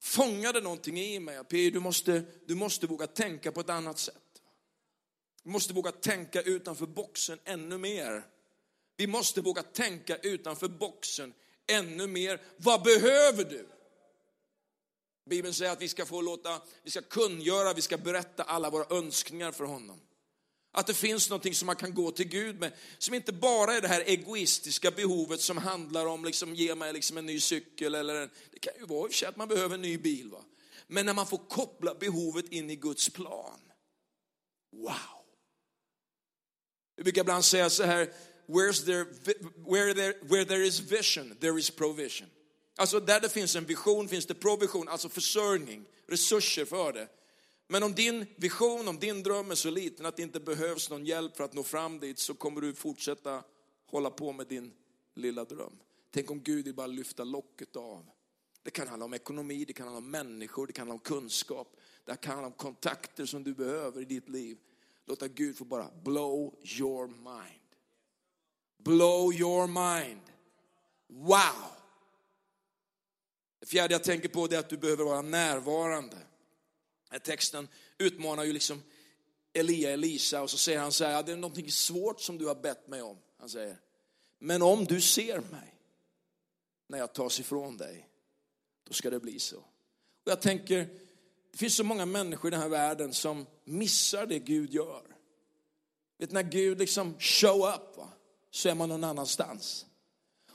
[0.00, 1.44] fångade någonting i mig.
[1.44, 4.42] P, du måste, du måste våga tänka på ett annat sätt.
[5.42, 8.26] Du måste våga tänka utanför boxen ännu mer.
[8.96, 11.34] Vi måste våga tänka utanför boxen
[11.66, 12.40] ännu mer.
[12.56, 13.68] Vad behöver du?
[15.30, 18.96] Bibeln säger att vi ska få låta, vi ska kungöra, vi ska berätta alla våra
[18.96, 20.00] önskningar för honom.
[20.76, 23.80] Att det finns någonting som man kan gå till Gud med, som inte bara är
[23.80, 28.14] det här egoistiska behovet som handlar om, liksom, ge mig liksom en ny cykel eller
[28.14, 30.30] en, det kan ju vara att man behöver en ny bil.
[30.30, 30.44] Va?
[30.86, 33.60] Men när man får koppla behovet in i Guds plan.
[34.72, 35.24] Wow!
[36.96, 38.12] Vi brukar ibland säga så här,
[38.46, 39.04] Where's there,
[39.66, 42.28] where, there, where there is vision, there is provision.
[42.76, 47.08] Alltså där det finns en vision finns det provision, alltså försörjning, resurser för det.
[47.66, 51.06] Men om din vision, om din dröm är så liten att det inte behövs någon
[51.06, 53.44] hjälp för att nå fram dit så kommer du fortsätta
[53.86, 54.72] hålla på med din
[55.14, 55.78] lilla dröm.
[56.10, 58.06] Tänk om Gud vill bara lyfta locket av.
[58.62, 61.76] Det kan handla om ekonomi, det kan handla om människor, det kan handla om kunskap,
[62.04, 64.58] det kan handla om kontakter som du behöver i ditt liv.
[65.06, 67.60] Låta Gud få bara blow your mind.
[68.78, 70.20] Blow your mind.
[71.08, 71.70] Wow!
[73.60, 76.16] Det fjärde jag tänker på är att du behöver vara närvarande.
[77.10, 78.82] Den texten utmanar ju liksom
[79.52, 82.54] Elia Elisa och så säger han så här, det är någonting svårt som du har
[82.54, 83.18] bett mig om.
[83.38, 83.76] Han säger,
[84.38, 85.78] men om du ser mig
[86.88, 88.08] när jag tas ifrån dig,
[88.84, 89.58] då ska det bli så.
[89.58, 90.88] Och jag tänker,
[91.50, 95.02] det finns så många människor i den här världen som missar det Gud gör.
[96.18, 98.08] Vet, när Gud liksom show up, va,
[98.50, 99.86] så är man någon annanstans.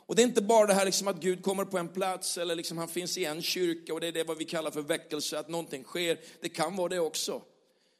[0.10, 2.56] Och det är inte bara det här liksom att Gud kommer på en plats eller
[2.56, 5.40] liksom han finns i en kyrka och det är det vad vi kallar för väckelse,
[5.40, 6.20] att någonting sker.
[6.42, 7.42] Det kan vara det också.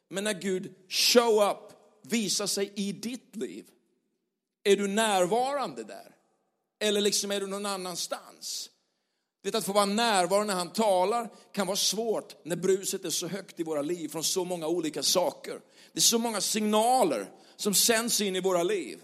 [0.08, 3.64] Men när Gud show up, visar sig i ditt liv,
[4.64, 6.14] är du närvarande där?
[6.80, 8.70] Eller liksom är du någon annanstans?
[9.42, 13.26] Det att få vara närvarande när han talar kan vara svårt när bruset är så
[13.26, 15.60] högt i våra liv från så många olika saker.
[15.92, 19.00] Det är så många signaler som sänds in i våra liv.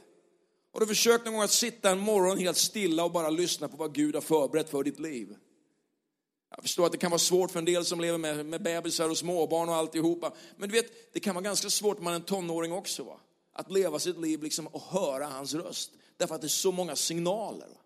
[0.76, 3.76] Har du försökt någon gång att sitta en morgon helt stilla och bara lyssna på
[3.76, 5.36] vad Gud har förberett för ditt liv?
[6.50, 9.10] Jag förstår att det kan vara svårt för en del som lever med, med bebisar
[9.10, 10.32] och småbarn och alltihopa.
[10.56, 13.04] Men du vet, det kan vara ganska svårt när man är en tonåring också.
[13.04, 13.20] Va?
[13.52, 15.90] Att leva sitt liv liksom och höra hans röst.
[16.16, 17.68] Därför att det är så många signaler.
[17.68, 17.80] Va?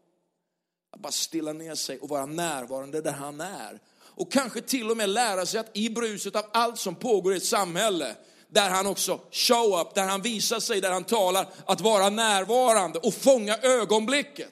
[0.90, 3.81] Att bara stilla ner sig och vara närvarande där han är.
[3.98, 7.37] Och kanske till och med lära sig att i bruset av allt som pågår i
[7.37, 8.16] ett samhälle
[8.51, 12.99] där han också show up, där han visar sig, där han talar, att vara närvarande
[12.99, 14.49] och fånga ögonblicket.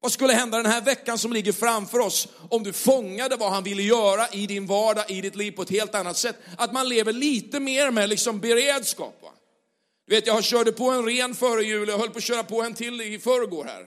[0.00, 3.64] Vad skulle hända den här veckan som ligger framför oss om du fångade vad han
[3.64, 6.36] ville göra i din vardag, i ditt liv på ett helt annat sätt?
[6.58, 9.18] Att man lever lite mer med liksom beredskap.
[9.22, 9.28] Va?
[10.06, 12.62] Du vet, jag körde på en ren före jul, jag höll på att köra på
[12.62, 13.86] en till i förrgår här.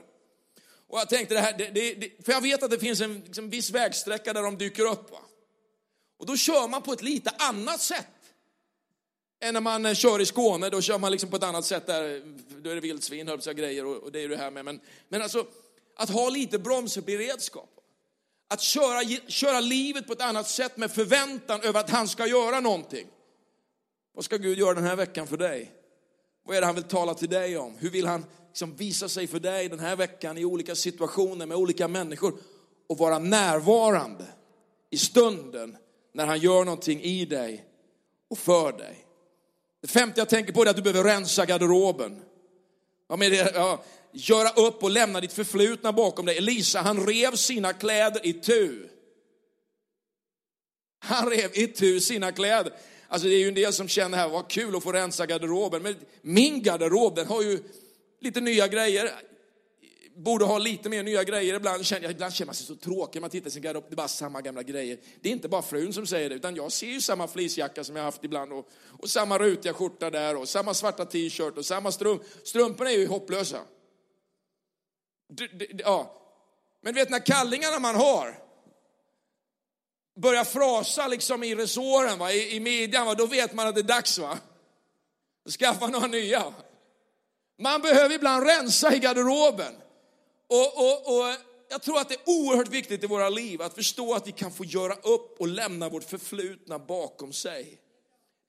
[0.88, 3.22] Och jag tänkte det här, det, det, det, för jag vet att det finns en
[3.26, 5.10] liksom, viss vägsträcka där de dyker upp.
[5.10, 5.18] Va?
[6.18, 8.06] Och då kör man på ett lite annat sätt
[9.40, 11.86] än när man eh, kör i Skåne, då kör man liksom på ett annat sätt
[11.86, 12.22] där,
[12.62, 14.64] då är det vildsvin, höll grejer och, och det är det här med.
[14.64, 15.46] Men, men alltså,
[15.96, 17.70] att ha lite bromsberedskap.
[18.48, 22.60] Att köra, köra livet på ett annat sätt med förväntan över att han ska göra
[22.60, 23.06] någonting.
[24.14, 25.72] Vad ska Gud göra den här veckan för dig?
[26.44, 27.76] Vad är det han vill tala till dig om?
[27.78, 31.56] Hur vill han liksom visa sig för dig den här veckan i olika situationer med
[31.56, 32.34] olika människor?
[32.88, 34.24] Och vara närvarande
[34.90, 35.76] i stunden
[36.12, 37.64] när han gör någonting i dig
[38.30, 39.05] och för dig.
[39.82, 42.22] Det femte jag tänker på är att du behöver rensa garderoben.
[43.08, 46.36] Ja, men det, ja, göra upp och lämna ditt förflutna bakom dig.
[46.36, 48.88] Elisa, han rev sina kläder i tu.
[50.98, 52.72] Han rev i tu sina kläder.
[53.08, 55.82] Alltså det är ju en del som känner här, vad kul att få rensa garderoben.
[55.82, 57.62] Men min garderob, den har ju
[58.20, 59.12] lite nya grejer
[60.16, 61.54] borde ha lite mer nya grejer.
[61.54, 63.96] Ibland känner, ibland känner man sig så tråkig, man tittar i sin garderob, det är
[63.96, 64.98] bara samma gamla grejer.
[65.20, 67.96] Det är inte bara frun som säger det, utan jag ser ju samma fleecejacka som
[67.96, 71.92] jag haft ibland och, och samma rutiga skjorta där och samma svarta t-shirt och samma
[71.92, 72.22] strump.
[72.44, 73.60] Strumporna är ju hopplösa.
[75.32, 76.22] D, d, d, ja.
[76.82, 78.38] Men du vet när kallingarna man har
[80.16, 82.32] börjar frasa liksom i resåren, va?
[82.32, 83.14] I, i midjan, va?
[83.14, 84.18] då vet man att det är dags.
[84.18, 84.38] va?
[85.58, 86.54] Skaffa några nya.
[87.58, 89.74] Man behöver ibland rensa i garderoben.
[90.48, 91.34] Och, och, och
[91.68, 94.52] jag tror att det är oerhört viktigt i våra liv att förstå att vi kan
[94.52, 97.78] få göra upp och lämna vårt förflutna bakom sig.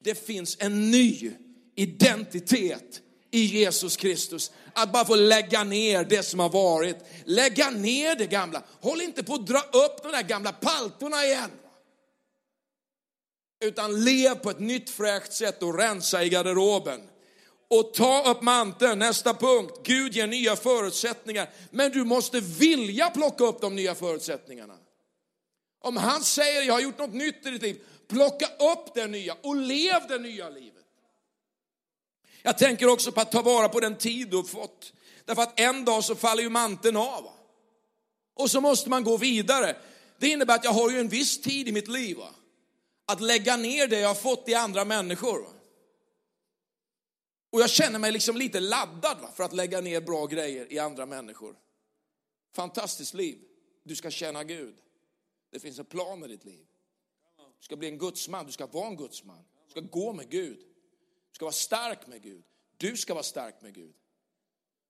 [0.04, 1.32] Det finns en ny
[1.76, 4.52] identitet i Jesus Kristus.
[4.74, 6.98] Att bara få lägga ner det som har varit.
[7.26, 8.64] Lägga ner det gamla.
[8.82, 11.52] Håll inte på att dra upp de där gamla paltorna igen.
[13.66, 17.02] Utan lev på ett nytt fräscht sätt och rensa i garderoben
[17.70, 19.00] och ta upp manteln.
[19.00, 19.80] Nästa punkt.
[19.84, 21.50] Gud ger nya förutsättningar.
[21.72, 24.78] Men du måste vilja plocka upp de nya förutsättningarna.
[25.82, 29.36] Om han säger, jag har gjort något nytt i ditt liv, plocka upp det nya
[29.42, 30.74] och lev det nya livet.
[32.42, 34.94] Jag tänker också på att ta vara på den tid du har fått.
[35.26, 37.30] Därför att en dag så faller ju manteln av.
[38.36, 39.76] Och så måste man gå vidare.
[40.18, 42.30] Det innebär att jag har ju en viss tid i mitt liv va?
[43.06, 45.42] att lägga ner det jag har fått i andra människor.
[45.42, 45.50] Va?
[47.50, 49.32] Och jag känner mig liksom lite laddad va?
[49.32, 51.60] för att lägga ner bra grejer i andra människor.
[52.54, 53.40] Fantastiskt liv.
[53.84, 54.76] Du ska känna Gud.
[55.50, 56.68] Det finns en plan med ditt liv.
[57.60, 59.44] Du ska bli en gudsman, du ska vara en gudsman.
[59.66, 60.60] Du ska gå med Gud.
[61.30, 62.44] Du ska vara stark med Gud.
[62.78, 63.94] Du ska vara stark med Gud.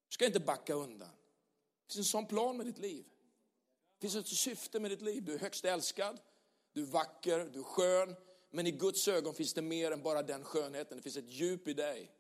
[0.08, 1.10] Du ska inte backa undan.
[1.88, 3.06] Det finns en sån plan med ditt liv.
[4.00, 5.24] Det finns ett syfte med ditt liv.
[5.24, 6.20] Du är högst älskad,
[6.74, 8.16] du är vacker, du är skön.
[8.52, 10.98] Men i Guds ögon finns det mer än bara den skönheten.
[10.98, 12.12] Det finns ett djup i dig.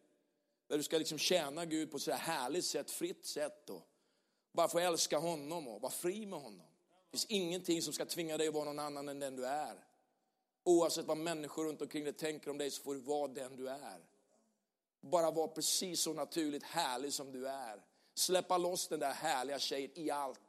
[0.67, 3.69] Där du ska liksom tjäna Gud på ett så här härligt sätt, fritt sätt.
[3.69, 3.82] Och
[4.53, 6.67] bara få älska honom och vara fri med honom.
[6.88, 9.86] Det finns ingenting som ska tvinga dig att vara någon annan än den du är.
[10.63, 13.69] Oavsett vad människor runt omkring dig tänker om dig så får du vara den du
[13.69, 14.06] är.
[15.01, 17.84] Bara vara precis så naturligt härlig som du är.
[18.13, 20.39] Släppa loss den där härliga tjejen i allt.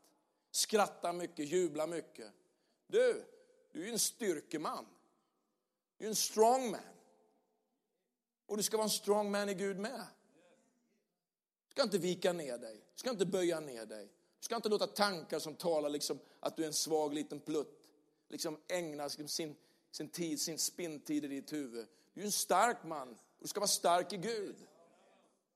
[0.50, 2.32] Skratta mycket, jubla mycket.
[2.86, 3.24] Du,
[3.72, 4.86] du är ju en styrkeman.
[5.98, 6.97] Du är en strong man.
[8.48, 10.04] Och du ska vara en strong man i Gud med.
[11.68, 12.74] Du ska inte vika ner dig.
[12.74, 14.04] Du ska inte böja ner dig.
[14.40, 17.88] Du ska inte låta tankar som talar liksom att du är en svag liten plutt.
[18.28, 19.56] Liksom ägna liksom sin,
[19.90, 21.86] sin tid, sin spinntid i ditt huvud.
[22.14, 23.08] Du är en stark man.
[23.10, 24.56] och Du ska vara stark i Gud.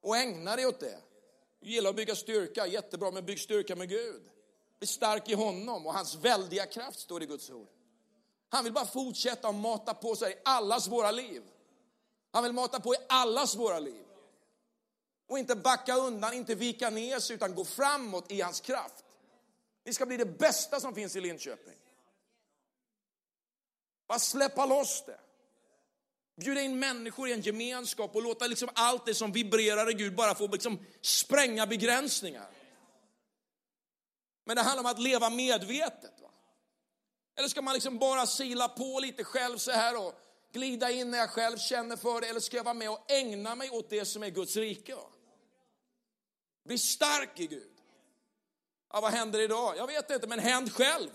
[0.01, 0.99] Och ägna dig åt det.
[1.61, 4.23] Du gillar att bygga styrka, jättebra, men bygg styrka med Gud.
[4.79, 7.69] Bli stark i honom och hans väldiga kraft står det i Guds ord.
[8.49, 11.43] Han vill bara fortsätta att mata på sig allas våra liv.
[12.33, 14.05] Han vill mata på i allas våra liv.
[15.29, 19.05] Och inte backa undan, inte vika ner sig, utan gå framåt i hans kraft.
[19.85, 21.77] Vi ska bli det bästa som finns i Linköping.
[24.09, 25.21] Bara släppa loss det.
[26.37, 30.15] Bjuda in människor i en gemenskap och låta liksom allt det som vibrerar i Gud
[30.15, 32.51] bara få liksom spränga begränsningar.
[34.45, 36.21] Men det handlar om att leva medvetet.
[36.21, 36.31] Va?
[37.37, 40.15] Eller ska man liksom bara sila på lite själv så här och
[40.53, 42.27] glida in när jag själv känner för det?
[42.27, 44.97] Eller ska jag vara med och ägna mig åt det som är Guds rike?
[46.65, 47.73] Bli stark i Gud.
[48.93, 49.77] Ja, vad händer idag?
[49.77, 51.11] Jag vet inte, men händ själv.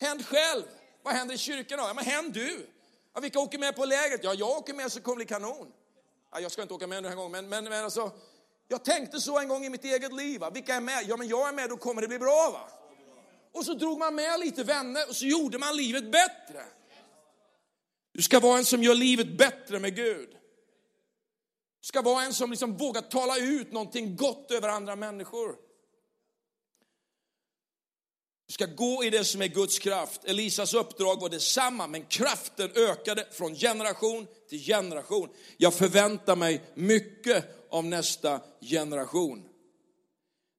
[0.00, 0.64] Händ själv.
[1.02, 1.84] Vad händer i kyrkan då?
[1.84, 2.66] Ja, men händ du.
[3.14, 4.24] Ja, vilka åker med på lägret?
[4.24, 5.72] Ja, jag åker med så kommer det bli kanon.
[6.32, 8.10] Ja, jag ska inte åka med den här gången, men, men, men alltså,
[8.68, 10.40] jag tänkte så en gång i mitt eget liv.
[10.40, 10.50] Va?
[10.50, 11.04] Vilka är med?
[11.06, 12.50] Ja, men jag är med, då kommer det bli bra.
[12.52, 12.68] va?
[13.52, 16.64] Och så drog man med lite vänner och så gjorde man livet bättre.
[18.12, 20.28] Du ska vara en som gör livet bättre med Gud.
[21.80, 25.56] Du ska vara en som liksom vågar tala ut någonting gott över andra människor.
[28.46, 30.24] Du ska gå i det som är Guds kraft.
[30.24, 35.28] Elisas uppdrag var detsamma, men kraften ökade från generation till generation.
[35.56, 39.48] Jag förväntar mig mycket av nästa generation.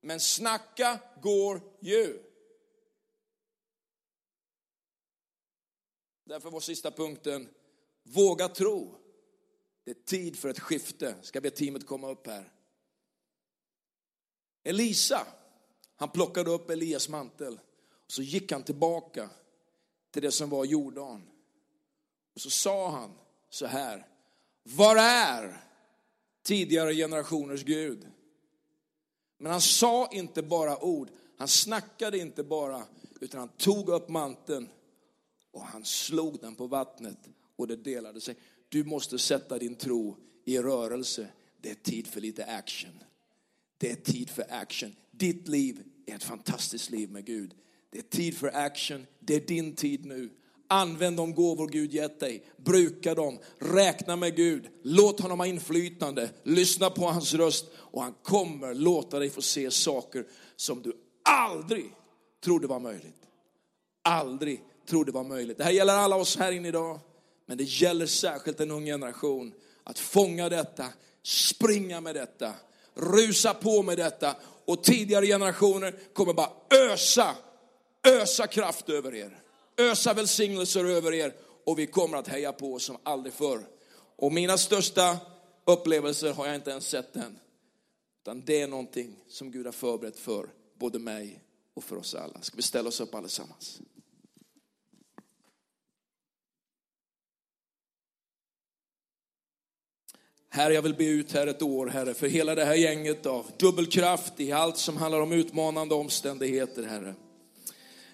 [0.01, 2.19] Men snacka går ju.
[6.25, 7.49] Därför var sista punkten,
[8.03, 8.95] våga tro.
[9.83, 11.15] Det är tid för ett skifte.
[11.21, 12.51] Ska be teamet komma upp här.
[14.63, 15.27] Elisa,
[15.95, 17.59] han plockade upp Elias mantel
[18.05, 19.29] och så gick han tillbaka
[20.11, 21.29] till det som var Jordan.
[22.35, 23.13] Och så sa han
[23.49, 24.07] så här,
[24.63, 25.63] var är
[26.43, 28.07] tidigare generationers Gud?
[29.37, 32.85] Men han sa inte bara ord, han snackade inte bara,
[33.21, 34.69] utan han tog upp manteln
[35.53, 37.17] och han slog den på vattnet
[37.55, 38.35] och det delade sig.
[38.69, 41.27] Du måste sätta din tro i rörelse.
[41.61, 43.03] Det är tid för lite action.
[43.77, 44.95] Det är tid för action.
[45.11, 47.53] Ditt liv är ett fantastiskt liv med Gud.
[47.89, 49.05] Det är tid för action.
[49.19, 50.29] Det är din tid nu.
[50.67, 52.45] Använd de gåvor Gud gett dig.
[52.57, 53.39] Bruka dem.
[53.59, 54.69] Räkna med Gud.
[54.83, 56.29] Låt honom ha inflytande.
[56.43, 61.95] Lyssna på hans röst och han kommer låta dig få se saker som du aldrig
[62.43, 63.21] trodde var möjligt.
[64.01, 65.57] Aldrig trodde var möjligt.
[65.57, 66.99] Det här gäller alla oss här inne idag.
[67.45, 70.85] Men det gäller särskilt en ung generation att fånga detta,
[71.23, 72.53] springa med detta,
[72.93, 76.51] rusa på med detta och tidigare generationer kommer bara
[76.91, 77.35] ösa,
[78.07, 79.39] ösa kraft över er,
[79.77, 81.33] ösa välsignelser över er
[81.65, 83.67] och vi kommer att heja på som aldrig förr.
[84.15, 85.17] Och mina största
[85.65, 87.39] upplevelser har jag inte ens sett än.
[88.21, 92.41] Utan det är någonting som Gud har förberett för både mig och för oss alla.
[92.41, 93.81] Ska vi ställa oss upp allesammans?
[100.55, 103.45] Herre, jag vill be ut här ett år, Herre, för hela det här gänget av
[103.57, 107.13] dubbelkraft i allt som handlar om utmanande omständigheter, Herre.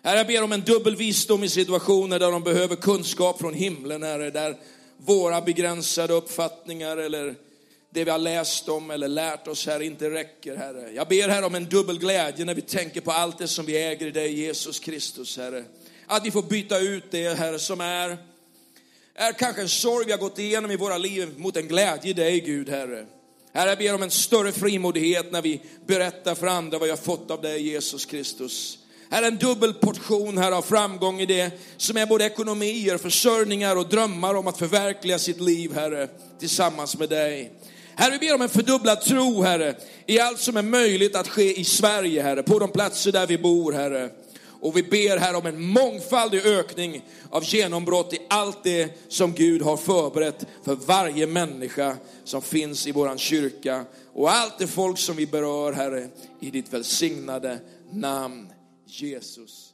[0.04, 4.04] Herre, jag ber om en dubbel visdom i situationer där de behöver kunskap från himlen,
[4.04, 4.58] Herre, där
[4.98, 7.36] våra begränsade uppfattningar eller
[7.90, 10.92] det vi har läst om eller lärt oss Herre, inte räcker, Herre.
[10.92, 13.84] Jag ber Herre, om en dubbel glädje när vi tänker på allt det som vi
[13.84, 15.64] äger i dig, Jesus Kristus, Herre.
[16.08, 18.18] Att vi får byta ut det, Herre, som är,
[19.20, 22.14] är kanske en sorg vi har gått igenom i våra liv mot en glädje i
[22.14, 23.06] dig, Gud, Herre.
[23.54, 27.32] Herre, jag ber om en större frimodighet när vi berättar för andra vad jag fått
[27.32, 28.80] av dig, Jesus Kristus.
[29.12, 33.90] Herre, en dubbel portion här av framgång i det som är både ekonomier, försörjningar och
[33.90, 36.08] drömmar om att förverkliga sitt liv, Herre,
[36.40, 37.52] tillsammans med dig.
[37.96, 41.60] Herre, vi ber om en fördubblad tro, Herre, i allt som är möjligt att ske
[41.60, 44.10] i Sverige, Herre, på de platser där vi bor, Herre.
[44.62, 49.62] Och vi ber här om en mångfaldig ökning av genombrott i allt det som Gud
[49.62, 53.86] har förberett för varje människa som finns i våran kyrka.
[54.14, 57.60] Och allt det folk som vi berör, Herre, i ditt välsignade
[57.92, 58.48] namn,
[58.86, 59.69] Jesus.